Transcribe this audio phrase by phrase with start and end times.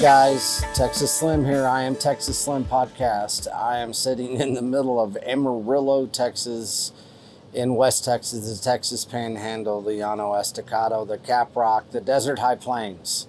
[0.00, 1.66] guys, Texas Slim here.
[1.66, 3.46] I am Texas Slim Podcast.
[3.54, 6.92] I am sitting in the middle of Amarillo, Texas,
[7.52, 12.54] in West Texas, the Texas Panhandle, the Llano Estacado, the Cap Rock, the Desert High
[12.54, 13.28] Plains.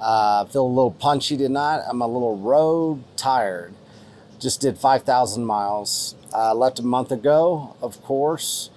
[0.00, 1.82] Uh, feel a little punchy tonight.
[1.88, 3.74] I'm a little road tired.
[4.38, 6.14] Just did 5,000 miles.
[6.32, 8.70] Uh, left a month ago, of course,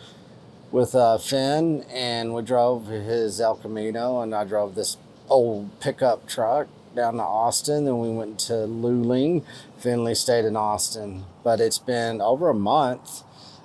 [0.71, 4.97] with uh, Finn, and we drove his El Camino, and I drove this
[5.29, 9.45] old pickup truck down to Austin, then we went to Luling.
[9.77, 13.23] Finley stayed in Austin, but it's been over a month.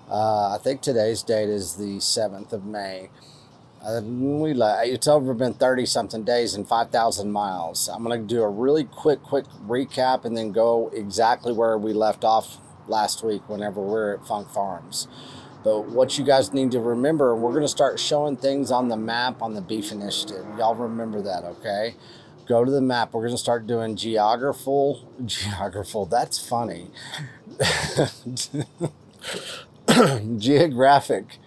[0.09, 3.09] Uh, I think today's date is the 7th of May.
[3.85, 7.89] Uh, we it's over been 30 something days and 5,000 miles.
[7.89, 11.93] I'm going to do a really quick, quick recap and then go exactly where we
[11.93, 15.09] left off last week whenever we are at Funk Farms.
[15.65, 18.97] But what you guys need to remember, we're going to start showing things on the
[18.97, 20.45] map on the Beef Initiative.
[20.59, 21.95] Y'all remember that, okay?
[22.47, 23.13] Go to the map.
[23.13, 25.09] We're going to start doing geographical.
[25.27, 26.07] Geographical.
[26.07, 26.89] That's funny.
[30.39, 31.39] Geographic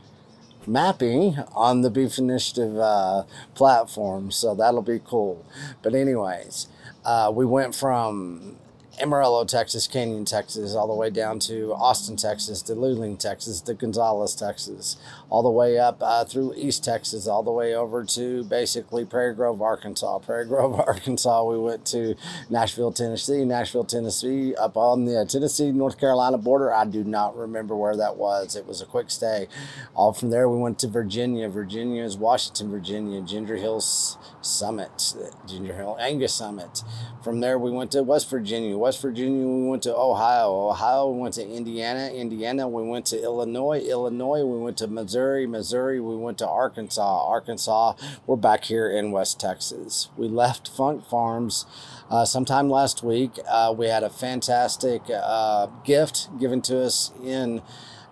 [0.67, 3.23] mapping on the Beef Initiative uh,
[3.53, 4.31] platform.
[4.31, 5.45] So that'll be cool.
[5.81, 6.67] But, anyways,
[7.03, 8.57] uh, we went from
[9.01, 13.73] Amarillo, Texas, Canyon, Texas, all the way down to Austin, Texas, to Luling, Texas, to
[13.73, 14.97] Gonzales, Texas,
[15.29, 19.35] all the way up uh, through East Texas, all the way over to basically Prairie
[19.35, 20.19] Grove, Arkansas.
[20.19, 22.16] Prairie Grove, Arkansas, we went to
[22.49, 26.73] Nashville, Tennessee, Nashville, Tennessee, up on the Tennessee, North Carolina border.
[26.73, 28.55] I do not remember where that was.
[28.55, 29.47] It was a quick stay.
[29.94, 31.50] All from there, we went to Virginia.
[31.50, 35.13] Virginia is Washington, Virginia, Ginger Hills Summit,
[35.47, 36.83] Ginger Hill Angus Summit.
[37.23, 38.77] From there, we went to West Virginia.
[38.85, 40.69] West Virginia, we went to Ohio.
[40.69, 42.07] Ohio, we went to Indiana.
[42.13, 43.79] Indiana, we went to Illinois.
[43.79, 45.47] Illinois, we went to Missouri.
[45.47, 47.28] Missouri, we went to Arkansas.
[47.28, 47.94] Arkansas,
[48.28, 50.09] we're back here in West Texas.
[50.16, 51.66] We left Funk Farms
[52.12, 53.31] uh, sometime last week.
[53.50, 57.63] Uh, we had a fantastic uh, gift given to us in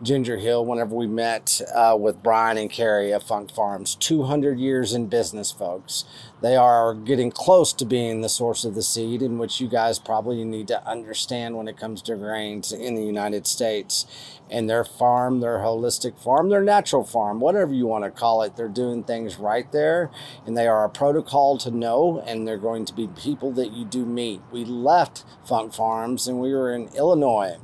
[0.01, 3.93] Ginger Hill whenever we met uh, with Brian and Carrie of Funk Farms.
[3.95, 6.05] 200 years in business, folks.
[6.43, 9.97] They are getting close to being the source of the seed, in which you guys
[9.97, 14.05] probably need to understand when it comes to grains in the United States.
[14.51, 18.57] And their farm, their holistic farm, their natural farm, whatever you want to call it,
[18.57, 20.11] they're doing things right there.
[20.45, 23.85] And they are a protocol to know, and they're going to be people that you
[23.85, 24.41] do meet.
[24.51, 27.55] We left Funk Farms and we were in Illinois.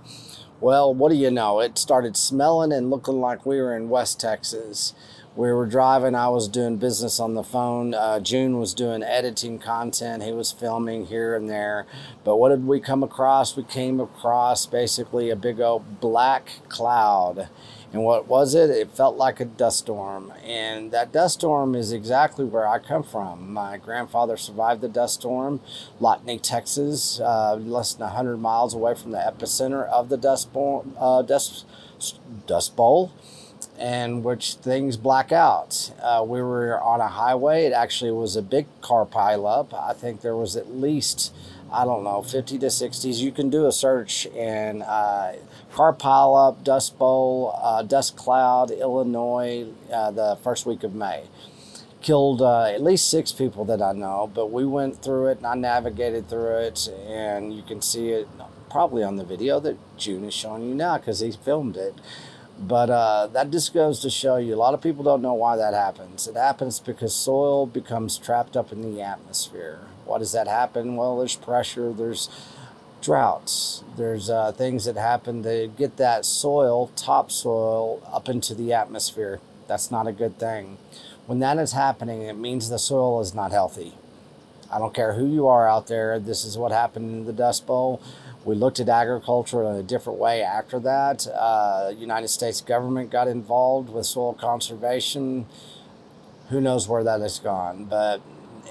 [0.61, 1.59] Well, what do you know?
[1.59, 4.93] It started smelling and looking like we were in West Texas.
[5.39, 7.93] We were driving, I was doing business on the phone.
[7.93, 10.21] Uh, June was doing editing content.
[10.21, 11.85] He was filming here and there.
[12.25, 13.55] But what did we come across?
[13.55, 17.47] We came across basically a big old black cloud
[17.91, 18.69] and what was it?
[18.69, 20.31] It felt like a dust storm.
[20.43, 23.51] And that dust storm is exactly where I come from.
[23.51, 25.59] My grandfather survived the dust storm,
[25.99, 30.85] Lockney, Texas, uh, less than 100 miles away from the epicenter of the dust, bowl,
[30.99, 31.65] uh, dust,
[32.45, 33.11] dust bowl
[33.79, 35.91] and which things black out.
[36.01, 37.65] Uh, we were on a highway.
[37.65, 39.73] It actually was a big car pileup.
[39.73, 41.33] I think there was at least,
[41.71, 43.19] I don't know, 50 to 60s.
[43.19, 45.33] You can do a search and uh,
[45.73, 51.23] car pileup, Dust Bowl, uh, Dust Cloud, Illinois, uh, the first week of May.
[52.01, 55.47] Killed uh, at least six people that I know, but we went through it and
[55.47, 58.27] I navigated through it, and you can see it
[58.69, 61.95] probably on the video that June is showing you now because he filmed it.
[62.59, 65.55] But uh, that just goes to show you a lot of people don't know why
[65.55, 66.27] that happens.
[66.27, 69.79] It happens because soil becomes trapped up in the atmosphere.
[70.05, 70.97] Why does that happen?
[70.97, 72.29] Well, there's pressure, there's
[73.01, 73.83] droughts.
[73.95, 79.39] There's uh, things that happen to get that soil, topsoil, up into the atmosphere.
[79.67, 80.77] That's not a good thing.
[81.27, 83.93] When that is happening, it means the soil is not healthy.
[84.71, 87.65] I don't care who you are out there, this is what happened in the Dust
[87.65, 88.01] Bowl.
[88.45, 91.27] We looked at agriculture in a different way after that.
[91.27, 95.45] Uh, United States government got involved with soil conservation.
[96.49, 97.85] Who knows where that has gone?
[97.85, 98.21] But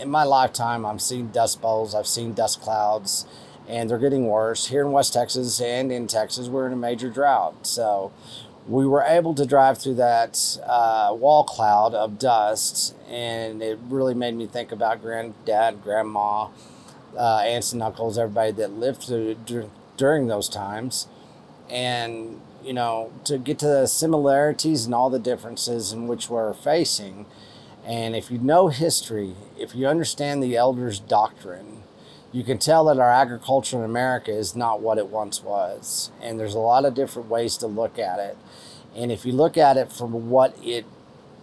[0.00, 3.26] in my lifetime, I've seen dust bowls, I've seen dust clouds,
[3.69, 4.69] and they're getting worse.
[4.69, 7.67] Here in West Texas and in Texas, we're in a major drought.
[7.67, 8.11] So
[8.67, 14.14] we were able to drive through that uh, wall cloud of dust, and it really
[14.14, 16.49] made me think about granddad, grandma,
[17.19, 19.37] uh, aunts and uncles, everybody that lived through
[19.97, 21.09] during those times.
[21.69, 26.55] And, you know, to get to the similarities and all the differences in which we're
[26.55, 27.26] facing.
[27.85, 31.82] And if you know history, if you understand the elders' doctrine,
[32.32, 36.11] you can tell that our agriculture in America is not what it once was.
[36.23, 38.37] And there's a lot of different ways to look at it.
[38.94, 40.85] And if you look at it from what it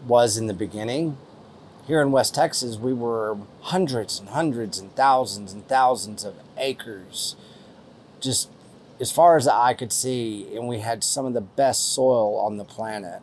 [0.07, 1.17] was in the beginning,
[1.87, 7.35] here in West Texas, we were hundreds and hundreds and thousands and thousands of acres,
[8.19, 8.49] just
[8.99, 12.39] as far as the eye could see, and we had some of the best soil
[12.39, 13.21] on the planet.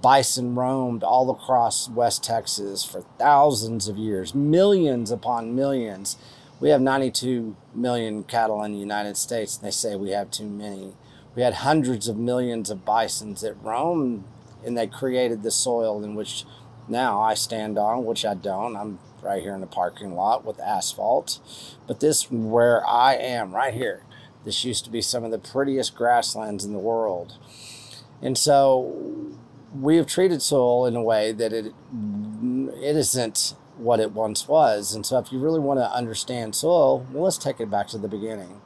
[0.00, 6.16] Bison roamed all across West Texas for thousands of years, millions upon millions.
[6.58, 10.48] We have 92 million cattle in the United States, and they say we have too
[10.48, 10.94] many.
[11.34, 14.24] We had hundreds of millions of bisons that roamed,
[14.64, 16.44] and they created the soil in which
[16.90, 18.76] now I stand on, which I don't.
[18.76, 21.38] I'm right here in the parking lot with asphalt.
[21.86, 24.04] But this, where I am, right here,
[24.44, 27.34] this used to be some of the prettiest grasslands in the world.
[28.22, 29.34] And so
[29.74, 34.94] we have treated soil in a way that it, it isn't what it once was.
[34.94, 37.98] And so if you really want to understand soil, well, let's take it back to
[37.98, 38.60] the beginning.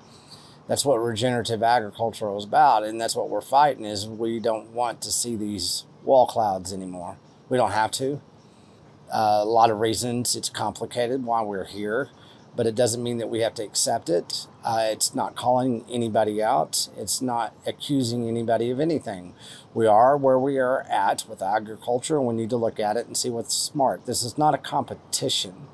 [0.66, 2.84] That's what regenerative agriculture is about.
[2.84, 7.18] And that's what we're fighting is we don't want to see these wall clouds anymore.
[7.48, 8.20] We don't have to.
[9.12, 10.34] Uh, a lot of reasons.
[10.34, 12.08] It's complicated why we're here,
[12.56, 14.46] but it doesn't mean that we have to accept it.
[14.64, 16.88] Uh, it's not calling anybody out.
[16.96, 19.34] It's not accusing anybody of anything.
[19.74, 23.06] We are where we are at with agriculture, and we need to look at it
[23.06, 24.06] and see what's smart.
[24.06, 25.68] This is not a competition.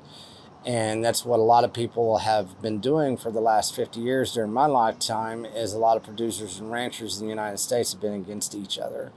[0.63, 4.33] And that's what a lot of people have been doing for the last 50 years
[4.33, 8.01] during my lifetime is a lot of producers and ranchers in the United States have
[8.01, 9.11] been against each other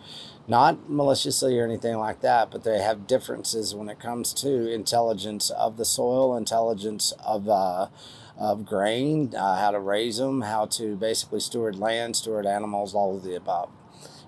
[0.46, 5.50] not maliciously or anything like that, but they have differences when it comes to intelligence
[5.50, 7.88] of the soil, intelligence of uh,
[8.36, 13.16] of grain, uh, how to raise them, how to basically steward land, steward animals, all
[13.16, 13.70] of the above.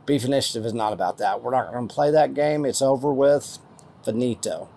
[0.07, 1.43] Beef Initiative is not about that.
[1.43, 2.65] We're not going to play that game.
[2.65, 3.59] It's over with.
[4.07, 4.69] Finito.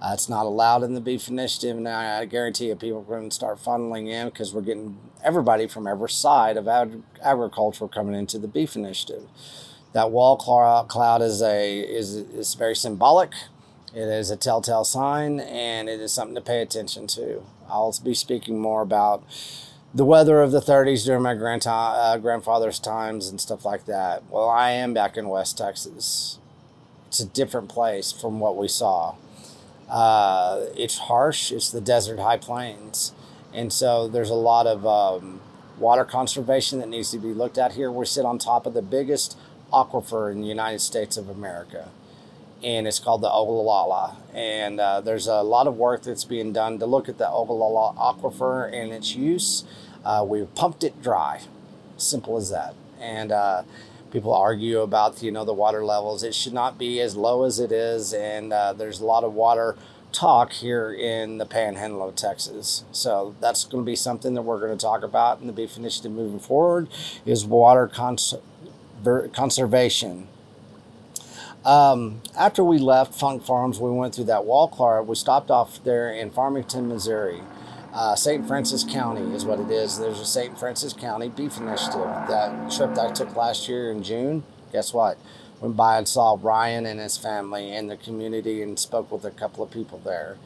[0.00, 3.30] Uh, it's not allowed in the Beef Initiative, and I, guarantee you people are going
[3.30, 8.14] to start funneling in because we're getting everybody from every side of ag- agriculture coming
[8.14, 9.26] into the Beef Initiative.
[9.92, 13.32] That wall cloud is a is is very symbolic.
[13.94, 17.42] It is a telltale sign, and it is something to pay attention to.
[17.68, 19.24] I'll be speaking more about
[19.94, 24.22] the weather of the 30s during my grand uh, grandfather's times and stuff like that.
[24.30, 26.38] Well, I am back in West Texas.
[27.06, 29.14] It's a different place from what we saw.
[29.88, 31.50] Uh, it's harsh.
[31.50, 33.12] It's the desert high plains,
[33.54, 35.40] and so there's a lot of um,
[35.78, 37.90] water conservation that needs to be looked at here.
[37.90, 39.38] We sit on top of the biggest
[39.72, 41.90] aquifer in the United States of America.
[42.62, 44.16] And it's called the Ogallala.
[44.34, 47.94] And uh, there's a lot of work that's being done to look at the Ogallala
[47.94, 49.64] aquifer and its use.
[50.04, 51.42] Uh, we've pumped it dry.
[51.96, 52.74] Simple as that.
[53.00, 53.62] And uh,
[54.10, 56.22] people argue about you know the water levels.
[56.22, 59.34] It should not be as low as it is, and uh, there's a lot of
[59.34, 59.76] water
[60.10, 62.84] talk here in the Panhandle of Texas.
[62.92, 65.76] So that's going to be something that we're going to talk about in the Beef
[65.76, 66.88] Initiative moving forward.
[67.26, 68.34] Is water cons-
[69.32, 70.28] conservation.
[71.64, 75.02] Um, after we left Funk Farms, we went through that wall car.
[75.02, 77.42] We stopped off there in Farmington, Missouri.
[77.92, 78.46] Uh, St.
[78.46, 79.98] Francis County is what it is.
[79.98, 80.58] There's a St.
[80.58, 82.06] Francis County Beef Initiative.
[82.28, 85.18] That trip that I took last year in June, guess what?
[85.60, 89.30] Went by and saw Ryan and his family and the community and spoke with a
[89.30, 90.36] couple of people there.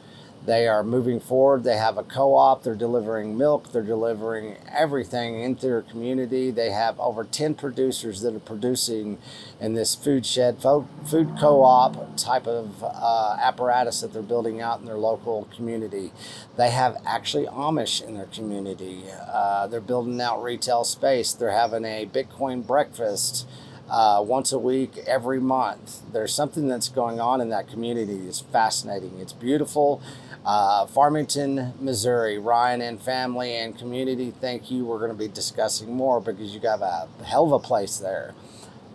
[0.45, 1.63] They are moving forward.
[1.63, 2.63] They have a co op.
[2.63, 3.71] They're delivering milk.
[3.71, 6.51] They're delivering everything into their community.
[6.51, 9.19] They have over 10 producers that are producing
[9.61, 14.81] in this food shed, food co op type of uh, apparatus that they're building out
[14.81, 16.11] in their local community.
[16.57, 19.03] They have actually Amish in their community.
[19.25, 21.31] Uh, they're building out retail space.
[21.31, 23.47] They're having a Bitcoin breakfast.
[23.89, 26.01] Uh, once a week, every month.
[26.13, 28.27] There's something that's going on in that community.
[28.27, 29.19] It's fascinating.
[29.19, 30.01] It's beautiful.
[30.45, 34.83] Uh, Farmington, Missouri, Ryan and family and community, thank you.
[34.83, 38.33] We're going to be discussing more because you got a hell of a place there.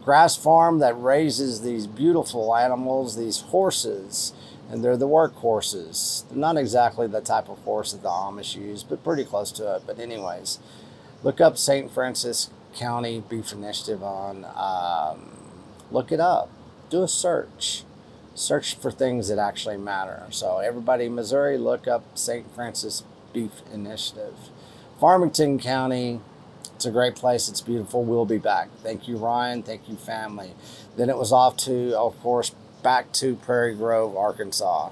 [0.05, 4.35] Grass farm that raises these beautiful animals, these horses,
[4.71, 6.29] and they're the workhorses.
[6.29, 9.77] They're not exactly the type of horse that the Amish use, but pretty close to
[9.77, 9.83] it.
[9.87, 10.59] But, anyways,
[11.23, 11.91] look up St.
[11.91, 15.31] Francis County Beef Initiative on, um,
[15.91, 16.51] look it up,
[16.91, 17.85] do a search
[18.39, 20.25] search for things that actually matter.
[20.31, 22.53] So, everybody in Missouri, look up St.
[22.55, 23.03] Francis
[23.33, 24.35] Beef Initiative.
[25.01, 26.21] Farmington County,
[26.75, 27.49] it's a great place.
[27.49, 28.05] It's beautiful.
[28.05, 28.69] We'll be back.
[28.83, 29.63] Thank you, Ryan.
[29.63, 30.53] Thank you, family.
[30.97, 32.51] Then it was off to, of course,
[32.83, 34.91] back to Prairie Grove, Arkansas.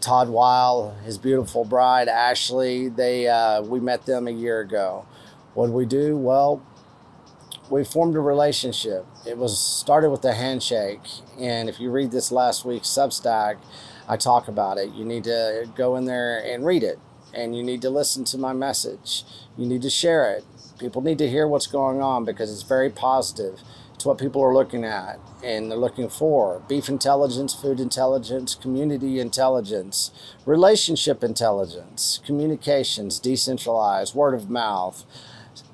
[0.00, 5.04] Todd Weil, his beautiful bride Ashley, they uh, we met them a year ago.
[5.54, 6.16] What did we do?
[6.16, 6.62] Well,
[7.70, 9.06] we formed a relationship.
[9.26, 11.02] It was started with a handshake,
[11.38, 13.56] and if you read this last week's Substack,
[14.08, 14.90] I talk about it.
[14.92, 16.98] You need to go in there and read it.
[17.34, 19.24] and you need to listen to my message.
[19.58, 20.44] You need to share it.
[20.78, 23.60] People need to hear what's going on because it's very positive.
[23.94, 29.20] It's what people are looking at and they're looking for beef intelligence, food intelligence, community
[29.20, 30.10] intelligence,
[30.46, 35.04] relationship intelligence, communications, decentralized, word of mouth.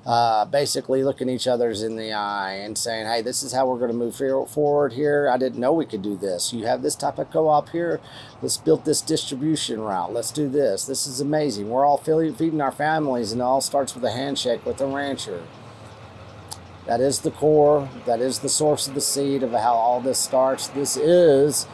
[0.05, 3.77] Uh, basically looking each other's in the eye and saying, hey, this is how we're
[3.77, 4.13] going to move
[4.49, 5.29] forward here.
[5.29, 6.51] I didn't know we could do this.
[6.51, 8.01] You have this type of co op here.
[8.41, 10.11] Let's build this distribution route.
[10.11, 10.83] Let's do this.
[10.83, 11.69] This is amazing.
[11.69, 15.41] We're all feeding our families, and it all starts with a handshake with a rancher.
[16.85, 17.87] That is the core.
[18.05, 20.67] That is the source of the seed of how all this starts.
[20.67, 21.65] This is,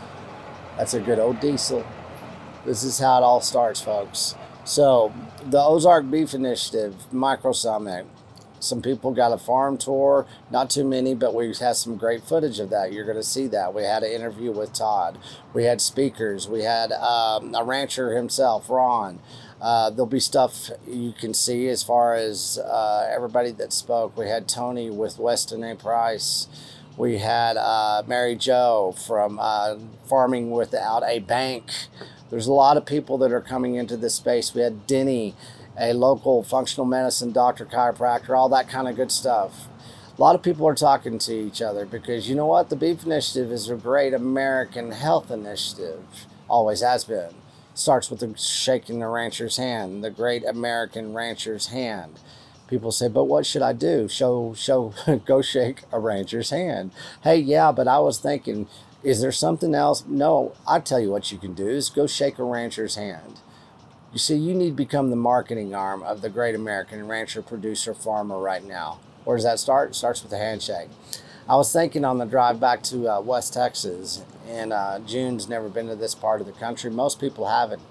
[0.77, 1.83] that's a good old diesel.
[2.63, 4.35] This is how it all starts, folks.
[4.65, 5.11] So,
[5.43, 8.05] the Ozark Beef Initiative Micro Summit
[8.59, 12.59] some people got a farm tour, not too many, but we had some great footage
[12.59, 12.93] of that.
[12.93, 13.73] You're going to see that.
[13.73, 15.17] We had an interview with Todd.
[15.53, 16.47] We had speakers.
[16.47, 19.19] We had um, a rancher himself, Ron.
[19.61, 24.15] Uh, there'll be stuff you can see as far as uh, everybody that spoke.
[24.17, 25.75] We had Tony with Weston A.
[25.75, 26.47] Price.
[26.97, 29.75] We had uh, Mary Jo from uh,
[30.05, 31.71] Farming Without a Bank.
[32.29, 34.53] There's a lot of people that are coming into this space.
[34.53, 35.35] We had Denny
[35.79, 39.67] a local functional medicine doctor, chiropractor, all that kind of good stuff.
[40.17, 42.69] A lot of people are talking to each other because you know what?
[42.69, 46.03] The Beef Initiative is a great American health initiative,
[46.49, 47.33] always has been.
[47.73, 52.19] Starts with the shaking the rancher's hand, the great American rancher's hand.
[52.67, 54.09] People say, but what should I do?
[54.09, 54.93] Show, show,
[55.25, 56.91] go shake a rancher's hand.
[57.23, 58.67] Hey, yeah, but I was thinking,
[59.01, 60.03] is there something else?
[60.05, 63.39] No, I tell you what you can do is go shake a rancher's hand
[64.11, 67.93] you see, you need to become the marketing arm of the great American rancher, producer,
[67.93, 68.99] farmer right now.
[69.23, 69.91] Where does that start?
[69.91, 70.89] It starts with a handshake.
[71.47, 75.69] I was thinking on the drive back to uh, West Texas, and uh, June's never
[75.69, 76.89] been to this part of the country.
[76.89, 77.81] Most people haven't.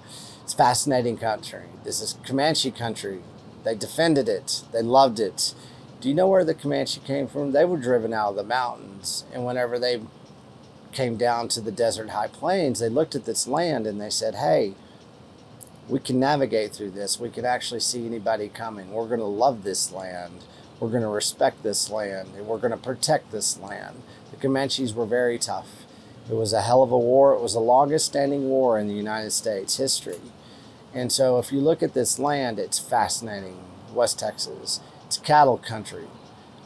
[0.42, 1.64] It's fascinating country.
[1.84, 3.20] This is Comanche country.
[3.64, 4.62] They defended it.
[4.72, 5.54] They loved it.
[6.00, 7.52] Do you know where the Comanche came from?
[7.52, 10.00] They were driven out of the mountains, and whenever they
[10.92, 14.36] came down to the desert high plains, they looked at this land and they said,
[14.36, 14.74] "Hey."
[15.88, 17.18] We can navigate through this.
[17.18, 18.92] We can actually see anybody coming.
[18.92, 20.44] We're going to love this land.
[20.80, 22.30] We're going to respect this land.
[22.36, 24.02] And we're going to protect this land.
[24.30, 25.84] The Comanches were very tough.
[26.30, 27.32] It was a hell of a war.
[27.32, 30.20] It was the longest standing war in the United States history.
[30.92, 33.64] And so if you look at this land, it's fascinating.
[33.92, 34.80] West Texas.
[35.06, 36.04] It's cattle country.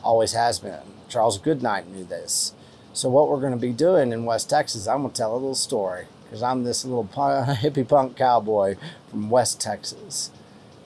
[0.03, 0.81] Always has been.
[1.09, 2.55] Charles Goodnight knew this.
[2.93, 5.35] So what we're going to be doing in West Texas, I'm going to tell a
[5.35, 8.77] little story because I'm this little hippie punk cowboy
[9.13, 10.31] from West Texas.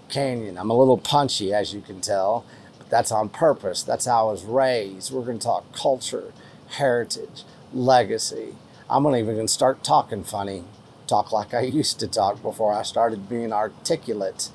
[0.09, 0.59] Canyon.
[0.59, 2.45] I'm a little punchy, as you can tell,
[2.76, 3.85] but that's on purpose.
[3.85, 5.12] That's how I was raised.
[5.12, 6.33] We're going to talk culture,
[6.71, 8.56] heritage, legacy.
[8.90, 10.64] I'm going to even gonna start talking funny,
[11.06, 14.50] talk like I used to talk before I started being articulate,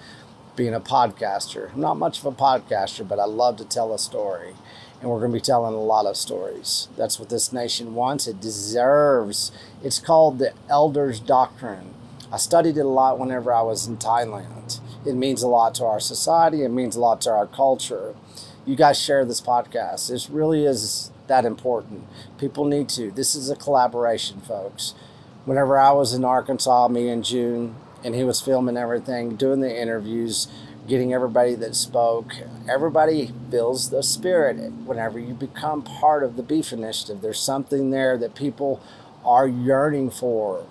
[0.57, 1.73] being a podcaster.
[1.73, 4.53] I'm not much of a podcaster, but I love to tell a story
[4.99, 6.87] and we're going to be telling a lot of stories.
[6.95, 8.27] That's what this nation wants.
[8.27, 9.51] It deserves.
[9.83, 11.95] It's called the Elders Doctrine.
[12.31, 14.79] I studied it a lot whenever I was in Thailand.
[15.05, 18.15] It means a lot to our society, it means a lot to our culture.
[18.65, 20.09] You guys share this podcast.
[20.09, 22.03] This really is that important.
[22.37, 23.11] People need to.
[23.11, 24.93] This is a collaboration, folks.
[25.45, 29.81] Whenever I was in Arkansas, me and June, and he was filming everything, doing the
[29.81, 30.47] interviews,
[30.87, 32.33] getting everybody that spoke.
[32.69, 37.21] Everybody feels the spirit whenever you become part of the Beef Initiative.
[37.21, 38.81] There's something there that people
[39.23, 40.65] are yearning for.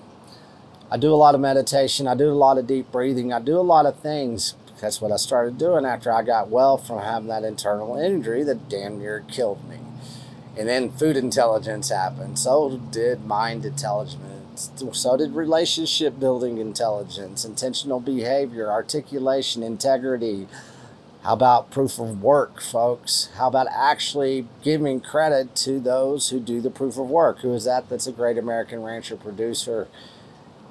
[0.90, 3.56] I do a lot of meditation, I do a lot of deep breathing, I do
[3.56, 4.54] a lot of things.
[4.80, 8.68] That's what I started doing after I got well from having that internal injury that
[8.68, 9.76] damn near killed me.
[10.58, 12.38] And then food intelligence happened.
[12.38, 14.30] So did mind intelligence
[14.92, 20.48] so did relationship building intelligence, intentional behavior, articulation, integrity.
[21.22, 23.30] How about proof of work, folks?
[23.36, 27.40] How about actually giving credit to those who do the proof of work?
[27.40, 27.88] Who is that?
[27.88, 29.88] That's a great American rancher producer.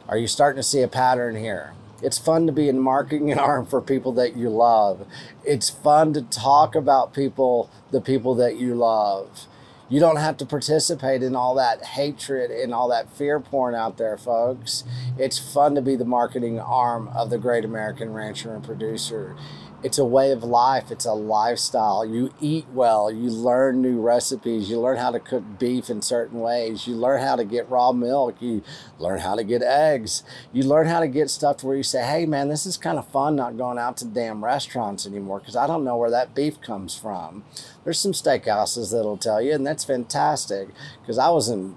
[0.10, 1.74] Are you starting to see a pattern here?
[2.02, 5.06] It's fun to be in marketing arm for people that you love.
[5.46, 9.46] It's fun to talk about people, the people that you love.
[9.88, 13.98] You don't have to participate in all that hatred and all that fear porn out
[13.98, 14.84] there, folks.
[15.16, 19.36] It's fun to be the marketing arm of the great American rancher and producer
[19.82, 20.92] it's a way of life.
[20.92, 22.06] It's a lifestyle.
[22.06, 23.12] You eat well.
[23.12, 24.70] You learn new recipes.
[24.70, 26.86] You learn how to cook beef in certain ways.
[26.86, 28.42] You learn how to get raw milk.
[28.42, 28.62] You
[28.98, 30.24] learn how to get eggs.
[30.52, 33.08] You learn how to get stuff where you say hey man this is kind of
[33.08, 36.62] fun not going out to damn restaurants anymore because i don't know where that beef
[36.62, 37.44] comes from.
[37.84, 40.70] There's some steakhouses that'll tell you and that's fantastic
[41.02, 41.76] because i was in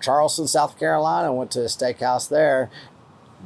[0.00, 2.70] charleston south carolina went to a steakhouse there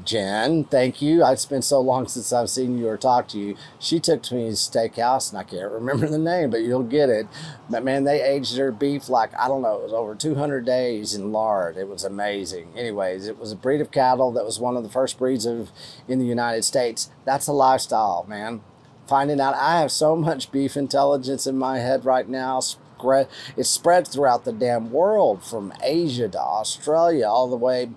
[0.05, 1.25] Jen, thank you.
[1.25, 3.57] It's been so long since I've seen you or talked to you.
[3.79, 7.27] She took me to steakhouse, and I can't remember the name, but you'll get it.
[7.69, 11.15] But man, they aged their beef like I don't know, it was over 200 days
[11.15, 11.77] in lard.
[11.77, 12.73] It was amazing.
[12.77, 15.71] Anyways, it was a breed of cattle that was one of the first breeds of
[16.07, 17.11] in the United States.
[17.25, 18.61] That's a lifestyle, man.
[19.07, 22.61] Finding out I have so much beef intelligence in my head right now.
[23.57, 27.91] It's spread throughout the damn world, from Asia to Australia, all the way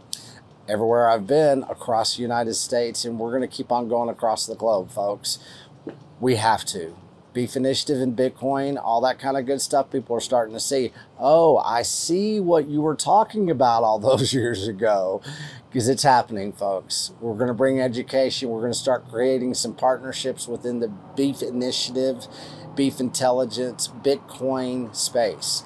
[0.67, 4.45] everywhere I've been across the United States, and we're going to keep on going across
[4.45, 5.39] the globe, folks.
[6.19, 6.95] We have to.
[7.33, 10.91] Beef Initiative and Bitcoin, all that kind of good stuff, people are starting to see,
[11.17, 15.21] oh, I see what you were talking about all those years ago.
[15.69, 17.13] Because it's happening, folks.
[17.21, 18.49] We're going to bring education.
[18.49, 22.27] We're going to start creating some partnerships within the Beef Initiative,
[22.75, 25.63] Beef Intelligence, Bitcoin space.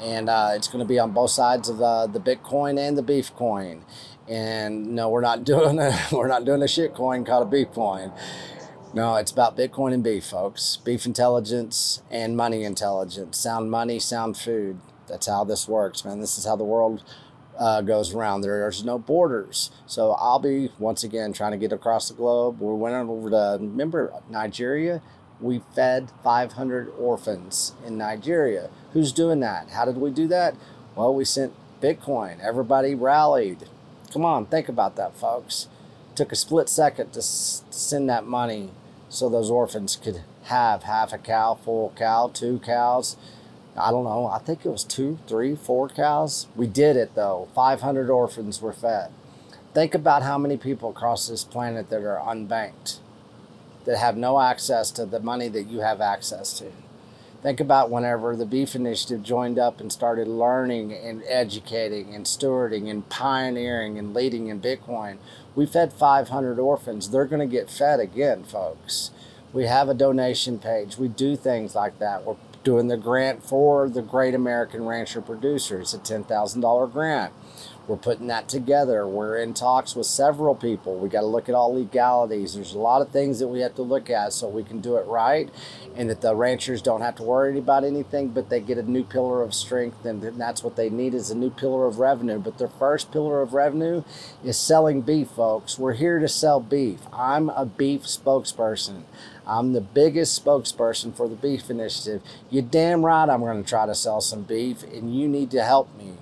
[0.00, 3.02] And uh, it's going to be on both sides of uh, the Bitcoin and the
[3.02, 3.84] Beef coin.
[4.28, 7.72] And no, we're not doing a we're not doing a shit coin called a beef
[7.72, 8.12] coin.
[8.94, 10.76] No, it's about Bitcoin and beef, folks.
[10.76, 13.36] Beef intelligence and money intelligence.
[13.36, 14.80] Sound money, sound food.
[15.06, 16.20] That's how this works, man.
[16.20, 17.02] This is how the world
[17.58, 18.40] uh, goes around.
[18.40, 19.70] There's no borders.
[19.86, 22.60] So I'll be once again trying to get across the globe.
[22.60, 25.02] We went over to remember Nigeria.
[25.40, 28.70] We fed 500 orphans in Nigeria.
[28.94, 29.70] Who's doing that?
[29.70, 30.54] How did we do that?
[30.96, 32.40] Well, we sent Bitcoin.
[32.40, 33.68] Everybody rallied.
[34.12, 35.68] Come on, think about that, folks.
[36.14, 38.70] took a split second to s- send that money
[39.08, 43.16] so those orphans could have half a cow, full cow, two cows.
[43.76, 44.26] I don't know.
[44.26, 46.48] I think it was two, three, four cows.
[46.56, 47.46] We did it though.
[47.54, 49.12] 500 orphans were fed.
[49.74, 52.98] Think about how many people across this planet that are unbanked,
[53.84, 56.72] that have no access to the money that you have access to.
[57.40, 62.90] Think about whenever the Beef Initiative joined up and started learning and educating and stewarding
[62.90, 65.18] and pioneering and leading in Bitcoin.
[65.54, 67.10] We fed 500 orphans.
[67.10, 69.12] They're going to get fed again, folks.
[69.52, 70.98] We have a donation page.
[70.98, 72.24] We do things like that.
[72.24, 77.32] We're doing the grant for the Great American Rancher Producers, a $10,000 grant.
[77.88, 79.06] We're putting that together.
[79.06, 80.98] We're in talks with several people.
[80.98, 82.54] We got to look at all legalities.
[82.54, 84.96] There's a lot of things that we have to look at so we can do
[84.96, 85.48] it right
[85.96, 89.02] and that the ranchers don't have to worry about anything, but they get a new
[89.02, 92.38] pillar of strength and that's what they need is a new pillar of revenue.
[92.38, 94.04] But their first pillar of revenue
[94.44, 95.78] is selling beef, folks.
[95.78, 97.00] We're here to sell beef.
[97.10, 99.04] I'm a beef spokesperson.
[99.46, 102.22] I'm the biggest spokesperson for the Beef Initiative.
[102.50, 105.64] You damn right I'm going to try to sell some beef, and you need to
[105.64, 106.12] help me.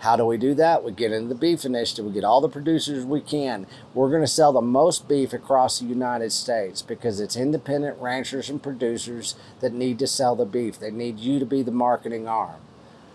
[0.00, 0.84] How do we do that?
[0.84, 2.04] We get into the beef initiative.
[2.04, 3.66] We get all the producers we can.
[3.94, 8.48] We're going to sell the most beef across the United States because it's independent ranchers
[8.48, 10.78] and producers that need to sell the beef.
[10.78, 12.60] They need you to be the marketing arm.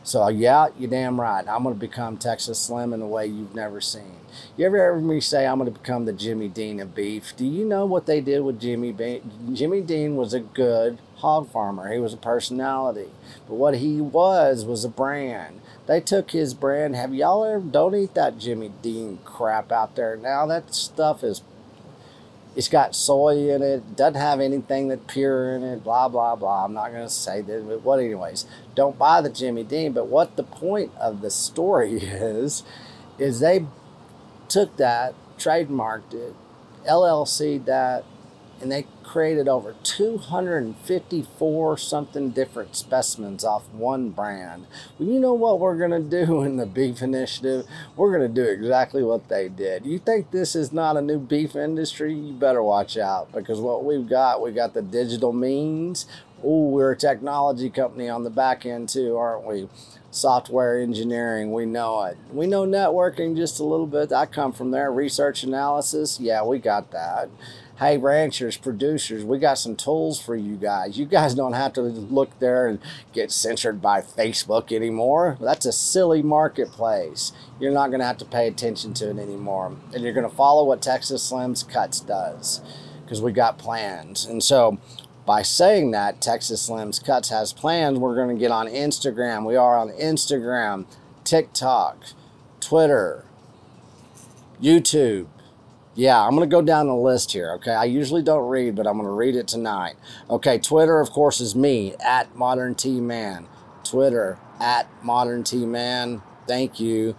[0.03, 1.47] So yeah, you're damn right.
[1.47, 4.17] I'm going to become Texas Slim in a way you've never seen.
[4.57, 7.33] You ever heard me say I'm going to become the Jimmy Dean of beef?
[7.37, 8.91] Do you know what they did with Jimmy?
[8.91, 9.55] Bean?
[9.55, 11.93] Jimmy Dean was a good hog farmer.
[11.93, 13.07] He was a personality,
[13.47, 15.61] but what he was was a brand.
[15.85, 16.95] They took his brand.
[16.95, 17.59] Have y'all ever?
[17.59, 20.15] Don't eat that Jimmy Dean crap out there.
[20.15, 21.41] Now that stuff is.
[22.55, 23.95] It's got soy in it.
[23.95, 25.83] Doesn't have anything that pure in it.
[25.83, 26.65] Blah blah blah.
[26.65, 27.67] I'm not gonna say that.
[27.67, 28.45] But what, anyways?
[28.75, 29.91] Don't buy the Jimmy Dean.
[29.91, 32.63] But what the point of the story is,
[33.17, 33.65] is they
[34.47, 36.35] took that, trademarked it,
[36.87, 38.05] LLC that,
[38.61, 44.65] and they created over 254 something different specimens off one brand.
[44.97, 47.67] Well, you know what we're going to do in the beef initiative?
[47.95, 49.85] We're going to do exactly what they did.
[49.85, 52.13] You think this is not a new beef industry?
[52.13, 56.07] You better watch out because what we've got, we got the digital means.
[56.43, 59.69] Oh, we're a technology company on the back end too, aren't we?
[60.11, 62.17] Software engineering, we know it.
[62.31, 64.11] We know networking just a little bit.
[64.11, 64.91] I come from there.
[64.91, 67.29] Research analysis, yeah, we got that
[67.83, 70.97] hey, ranchers, producers, we got some tools for you guys.
[70.97, 72.79] You guys don't have to look there and
[73.11, 75.37] get censored by Facebook anymore.
[75.41, 77.33] That's a silly marketplace.
[77.59, 79.75] You're not going to have to pay attention to it anymore.
[79.93, 82.61] And you're going to follow what Texas Slim's Cuts does
[83.03, 84.25] because we got plans.
[84.25, 84.79] And so,
[85.25, 89.45] by saying that Texas Slim's Cuts has plans, we're going to get on Instagram.
[89.45, 90.85] We are on Instagram,
[91.25, 91.97] TikTok,
[92.61, 93.25] Twitter,
[94.61, 95.27] YouTube,
[95.95, 97.51] yeah, I'm going to go down the list here.
[97.53, 97.71] Okay.
[97.71, 99.95] I usually don't read, but I'm going to read it tonight.
[100.29, 100.57] Okay.
[100.57, 103.47] Twitter, of course, is me at Modern T Man.
[103.83, 106.21] Twitter at Modern T Man.
[106.47, 107.15] Thank you.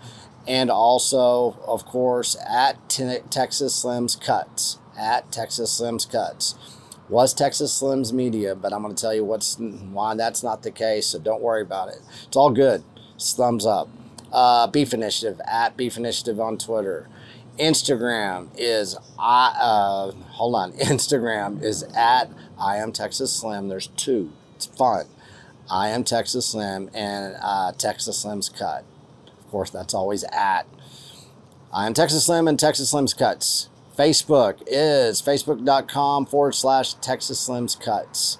[0.46, 4.78] And also, of course, at T- Texas Slims Cuts.
[4.98, 6.54] At Texas Slims Cuts.
[7.08, 10.70] Was Texas Slims Media, but I'm going to tell you what's why that's not the
[10.70, 11.06] case.
[11.06, 12.00] So don't worry about it.
[12.26, 12.82] It's all good.
[13.18, 13.88] thumbs up.
[14.32, 17.08] Uh, Beef Initiative at Beef Initiative on Twitter.
[17.58, 20.72] Instagram is I uh, hold on.
[20.78, 23.68] Instagram is at I am Texas Slim.
[23.68, 24.32] There's two.
[24.56, 25.06] It's fun.
[25.70, 28.84] I am Texas Slim and uh, Texas Slim's Cut.
[29.38, 30.66] Of course, that's always at
[31.72, 33.68] I am Texas Slim and Texas Slim's Cuts.
[33.98, 38.38] Facebook is facebook.com forward slash Texas Slims Cuts.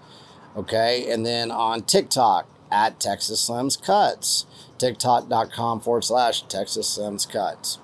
[0.56, 4.46] Okay, and then on TikTok at Texas Slims Cuts.
[4.78, 7.78] TikTok.com forward slash Texas Slims Cuts.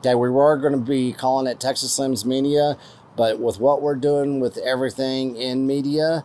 [0.00, 2.76] Okay, we were going to be calling it Texas Slims Media,
[3.16, 6.22] but with what we're doing with everything in media,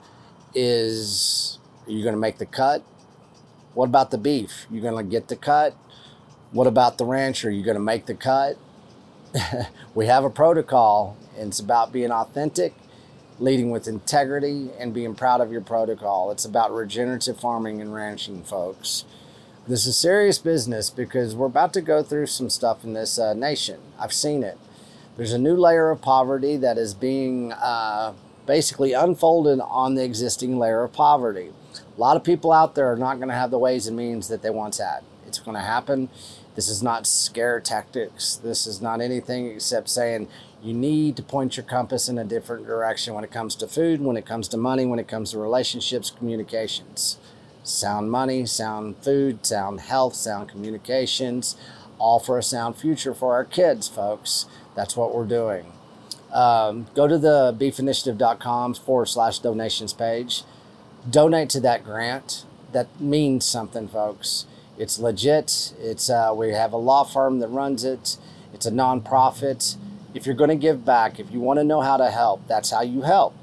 [0.53, 1.57] is
[1.87, 2.83] are you going to make the cut?
[3.73, 4.67] What about the beef?
[4.69, 5.73] You're going to get the cut?
[6.51, 7.49] What about the rancher?
[7.49, 8.57] You're going to make the cut?
[9.95, 12.73] we have a protocol, and it's about being authentic,
[13.39, 16.29] leading with integrity, and being proud of your protocol.
[16.29, 19.05] It's about regenerative farming and ranching, folks.
[19.71, 23.33] This is serious business because we're about to go through some stuff in this uh,
[23.33, 23.79] nation.
[23.97, 24.57] I've seen it.
[25.15, 28.11] There's a new layer of poverty that is being uh,
[28.45, 31.53] basically unfolded on the existing layer of poverty.
[31.73, 34.27] A lot of people out there are not going to have the ways and means
[34.27, 35.05] that they once had.
[35.25, 36.09] It's going to happen
[36.55, 38.35] this is not scare tactics.
[38.35, 40.27] This is not anything except saying
[40.61, 44.01] you need to point your compass in a different direction when it comes to food,
[44.01, 47.17] when it comes to money, when it comes to relationships, communications.
[47.63, 51.55] Sound money, sound food, sound health, sound communications,
[51.99, 54.47] all for a sound future for our kids, folks.
[54.75, 55.71] That's what we're doing.
[56.33, 60.43] Um, go to the beefinitiative.com forward slash donations page.
[61.09, 62.45] Donate to that grant.
[62.71, 64.45] That means something, folks.
[64.77, 65.73] It's legit.
[65.79, 68.17] It's uh, we have a law firm that runs it.
[68.53, 69.75] It's a nonprofit.
[70.13, 72.71] If you're going to give back, if you want to know how to help, that's
[72.71, 73.35] how you help.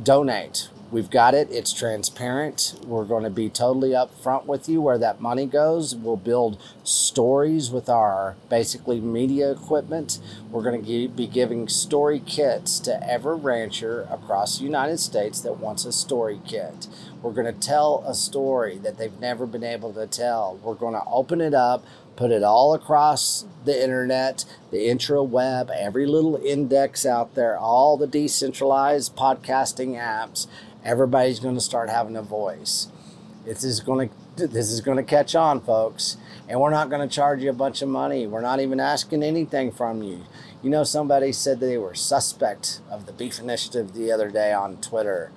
[0.00, 0.68] Donate.
[0.90, 1.48] We've got it.
[1.50, 2.80] It's transparent.
[2.86, 5.94] We're going to be totally upfront with you where that money goes.
[5.94, 10.18] We'll build stories with our basically media equipment.
[10.50, 15.58] We're going to be giving story kits to every rancher across the United States that
[15.58, 16.88] wants a story kit.
[17.20, 20.58] We're going to tell a story that they've never been able to tell.
[20.62, 21.84] We're going to open it up,
[22.16, 27.98] put it all across the internet, the intra web, every little index out there, all
[27.98, 30.46] the decentralized podcasting apps
[30.84, 32.88] everybody's going to start having a voice.
[33.44, 36.16] This is going to this is going to catch on, folks.
[36.48, 38.26] And we're not going to charge you a bunch of money.
[38.26, 40.24] We're not even asking anything from you.
[40.62, 44.76] You know, somebody said they were suspect of the Beef Initiative the other day on
[44.78, 45.32] Twitter.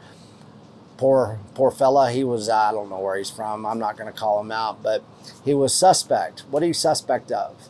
[0.98, 2.12] Poor, poor fella.
[2.12, 3.66] He was, I don't know where he's from.
[3.66, 5.04] I'm not going to call him out, but
[5.44, 6.42] he was suspect.
[6.52, 7.70] What are you suspect of?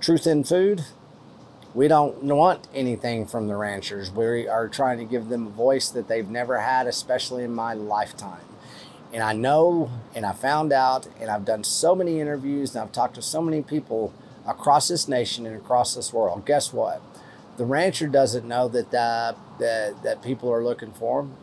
[0.00, 0.84] Truth in food?
[1.74, 4.10] We don't want anything from the ranchers.
[4.10, 7.74] We are trying to give them a voice that they've never had, especially in my
[7.74, 8.44] lifetime.
[9.12, 12.92] And I know, and I found out, and I've done so many interviews, and I've
[12.92, 14.12] talked to so many people
[14.46, 16.46] across this nation and across this world.
[16.46, 17.02] Guess what?
[17.56, 21.34] The rancher doesn't know that that, that people are looking for him,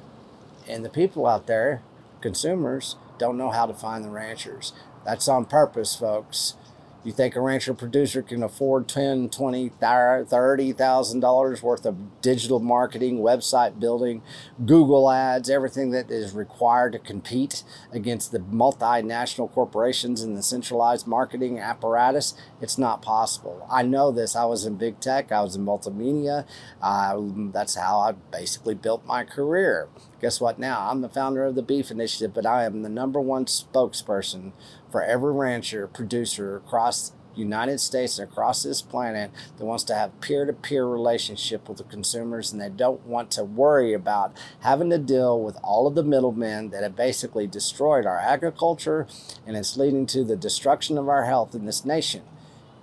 [0.67, 1.81] and the people out there,
[2.21, 4.73] consumers, don't know how to find the ranchers.
[5.05, 6.55] That's on purpose, folks.
[7.03, 12.59] You think a rancher producer can afford ten, twenty, thirty thousand dollars worth of digital
[12.59, 14.21] marketing, website building,
[14.65, 21.07] Google ads, everything that is required to compete against the multinational corporations and the centralized
[21.07, 22.33] marketing apparatus?
[22.61, 23.65] It's not possible.
[23.71, 24.35] I know this.
[24.35, 25.31] I was in big tech.
[25.31, 26.45] I was in multimedia.
[26.81, 27.21] Uh,
[27.53, 29.87] that's how I basically built my career.
[30.19, 30.57] Guess what?
[30.57, 34.51] Now I'm the founder of the Beef Initiative, but I am the number one spokesperson
[34.91, 40.19] for every rancher, producer across United States and across this planet that wants to have
[40.21, 45.39] peer-to-peer relationship with the consumers and they don't want to worry about having to deal
[45.39, 49.07] with all of the middlemen that have basically destroyed our agriculture
[49.45, 52.23] and it's leading to the destruction of our health in this nation.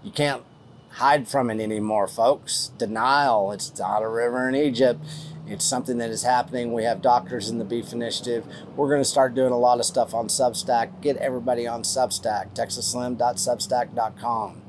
[0.03, 0.43] You can't
[0.91, 2.71] hide from it anymore, folks.
[2.79, 5.01] Denial, it's not a river in Egypt.
[5.47, 6.73] It's something that is happening.
[6.73, 8.47] We have doctors in the Beef Initiative.
[8.77, 11.03] We're going to start doing a lot of stuff on Substack.
[11.03, 14.63] Get everybody on Substack, texasslim.substack.com.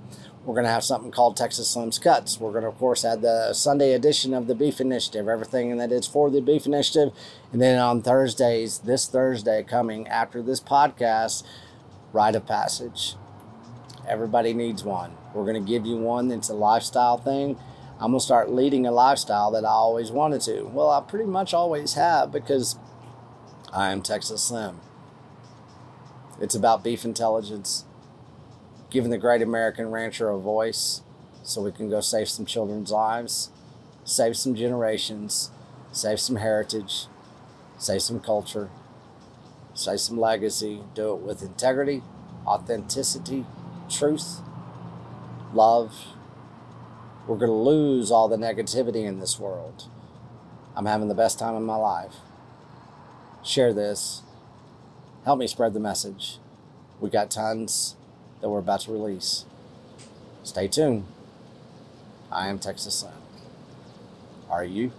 [0.44, 2.38] We're going to have something called Texas Slim's Cuts.
[2.40, 5.94] We're going to, of course, have the Sunday edition of the Beef Initiative, everything that
[5.94, 7.14] is for the Beef Initiative.
[7.54, 11.44] And then on Thursdays, this Thursday coming after this podcast,
[12.14, 13.16] Rite of Passage.
[14.08, 15.16] Everybody needs one.
[15.34, 17.58] We're going to give you one that's a lifestyle thing
[18.00, 20.64] I'm going to start leading a lifestyle that I always wanted to.
[20.64, 22.78] Well, I pretty much always have because
[23.72, 24.82] I am Texas Slim.
[26.42, 27.86] It's about beef intelligence,
[28.90, 31.02] giving the great American rancher a voice
[31.44, 33.50] so we can go save some children's lives,
[34.04, 35.52] save some generations,
[35.94, 37.06] save some heritage,
[37.78, 38.70] save some culture,
[39.74, 42.04] save some legacy, do it with integrity,
[42.46, 43.46] authenticity,
[43.90, 44.42] truth,
[45.54, 45.94] love,
[47.28, 49.86] We're going to lose all the negativity in this world.
[50.76, 52.16] I'm having the best time of my life.
[53.44, 54.22] Share this.
[55.24, 56.38] Help me spread the message.
[57.00, 57.96] We got tons
[58.42, 59.46] that we're about to release.
[60.44, 61.06] Stay tuned.
[62.32, 63.14] I am Texas Slim.
[64.50, 64.92] Are you?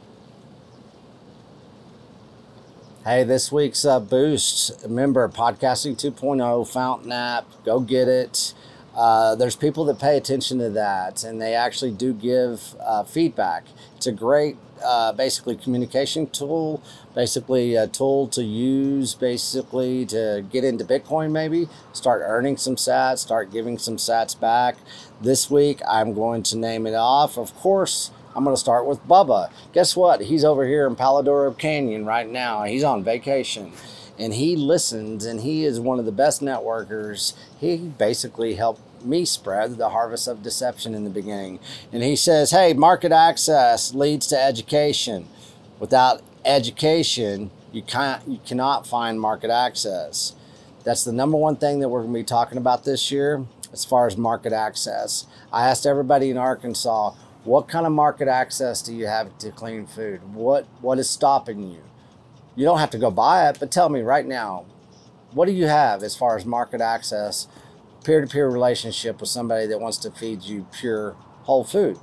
[3.04, 4.82] Hey, this week's uh, boost.
[4.82, 7.46] Remember, Podcasting 2.0 Fountain app.
[7.64, 8.52] Go get it.
[8.96, 13.64] Uh, there's people that pay attention to that and they actually do give uh, feedback.
[13.94, 16.82] It's a great, uh, basically, communication tool,
[17.14, 23.18] basically, a tool to use, basically, to get into Bitcoin, maybe start earning some sats,
[23.18, 24.76] start giving some sats back.
[25.20, 27.36] This week, I'm going to name it off.
[27.36, 29.50] Of course, I'm going to start with Bubba.
[29.72, 30.20] Guess what?
[30.20, 32.64] He's over here in Palo Duro Canyon right now.
[32.64, 33.72] He's on vacation
[34.18, 37.32] and he listens and he is one of the best networkers.
[37.58, 41.60] He basically helped me spread the harvest of deception in the beginning.
[41.90, 45.28] And he says, hey, market access leads to education.
[45.78, 50.34] Without education, you can't you cannot find market access.
[50.84, 53.84] That's the number one thing that we're going to be talking about this year as
[53.84, 55.26] far as market access.
[55.52, 57.14] I asked everybody in Arkansas,
[57.46, 60.34] what kind of market access do you have to clean food?
[60.34, 61.82] What what is stopping you?
[62.56, 64.64] You don't have to go buy it, but tell me right now,
[65.32, 67.46] what do you have as far as market access,
[68.04, 71.98] peer to peer relationship with somebody that wants to feed you pure whole food?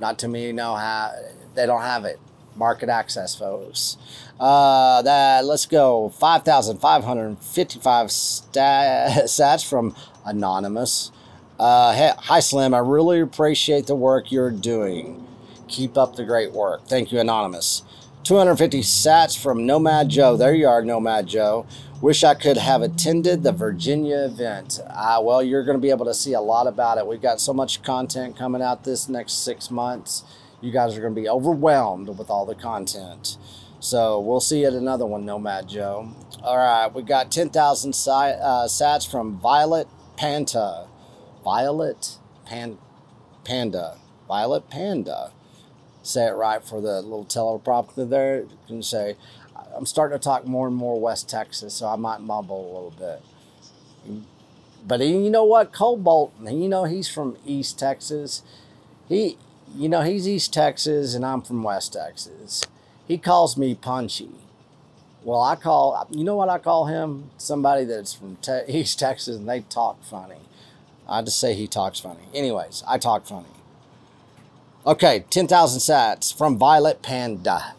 [0.00, 1.12] Not to me, know how
[1.54, 2.18] they don't have it.
[2.54, 3.98] Market access, folks.
[4.40, 6.08] Uh, that let's go.
[6.08, 9.94] Five thousand five hundred fifty-five sats from
[10.24, 11.10] anonymous.
[11.58, 12.74] Uh, hi, Slim.
[12.74, 15.26] I really appreciate the work you're doing.
[15.68, 16.86] Keep up the great work.
[16.86, 17.82] Thank you, anonymous.
[18.24, 20.36] 250 sats from Nomad Joe.
[20.36, 21.66] There you are, Nomad Joe.
[22.02, 24.80] Wish I could have attended the Virginia event.
[24.90, 27.06] Uh, well, you're going to be able to see a lot about it.
[27.06, 30.24] We've got so much content coming out this next six months.
[30.60, 33.38] You guys are going to be overwhelmed with all the content.
[33.80, 36.10] So we'll see you at another one, Nomad Joe.
[36.42, 39.88] All right, we got 10,000 si- uh, sats from Violet
[40.18, 40.88] Panta.
[41.46, 42.78] Violet Pan-
[43.44, 43.98] Panda.
[44.26, 45.30] Violet Panda
[46.02, 48.40] say it right for the little teleprompter there.
[48.40, 49.16] You can say,
[49.72, 52.94] I'm starting to talk more and more West Texas, so I might mumble a little
[52.98, 54.24] bit.
[54.84, 55.72] But you know what?
[55.72, 58.42] Cole Bolton, you know he's from East Texas.
[59.08, 59.38] He,
[59.72, 62.64] you know, he's East Texas and I'm from West Texas.
[63.06, 64.30] He calls me punchy.
[65.22, 67.30] Well, I call, you know what I call him?
[67.38, 70.40] Somebody that's from te- East Texas and they talk funny.
[71.08, 72.24] I just say he talks funny.
[72.34, 73.46] Anyways, I talk funny.
[74.86, 77.74] Okay, 10,000 sats from Violet Panda.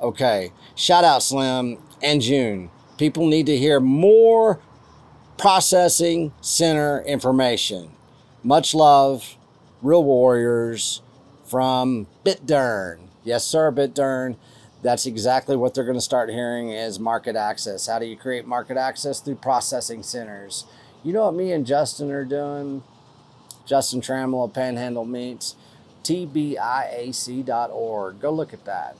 [0.00, 2.70] Okay, shout out Slim and June.
[2.98, 4.60] People need to hear more
[5.38, 7.90] processing center information.
[8.42, 9.36] Much love,
[9.82, 11.02] Real Warriors
[11.44, 13.08] from Bitdern.
[13.24, 14.36] Yes, sir, Bitdern.
[14.82, 17.86] That's exactly what they're going to start hearing is market access.
[17.86, 20.66] How do you create market access through processing centers?
[21.04, 22.82] You know what me and Justin are doing?
[23.66, 25.54] Justin Trammell of Panhandle Meats
[26.04, 26.60] tbiac.org.
[28.20, 28.96] Go look at that.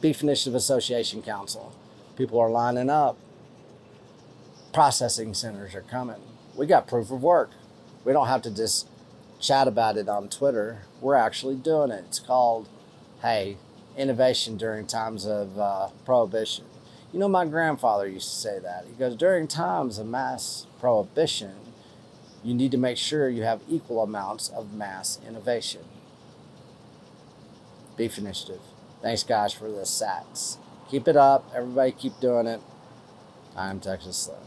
[0.00, 1.74] Beef Initiative Association Council.
[2.16, 3.18] People are lining up.
[4.72, 6.22] Processing centers are coming.
[6.56, 7.50] We got proof of work.
[8.04, 8.88] We don't have to just
[9.38, 10.82] chat about it on Twitter.
[11.00, 12.04] We're actually doing it.
[12.06, 12.68] It's called,
[13.20, 13.58] hey,
[13.96, 16.64] innovation during times of uh, prohibition.
[17.12, 18.86] You know, my grandfather used to say that.
[18.86, 21.56] He goes, during times of mass prohibition,
[22.42, 25.82] you need to make sure you have equal amounts of mass innovation.
[27.98, 28.60] Beef Initiative.
[29.02, 30.56] Thanks, guys, for the sats.
[30.90, 31.50] Keep it up.
[31.54, 32.60] Everybody keep doing it.
[33.54, 34.38] I'm Texas Slim.